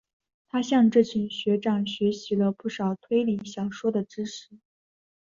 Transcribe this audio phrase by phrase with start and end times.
[0.49, 4.57] 他向这群学长学习了不少推理小说的知识。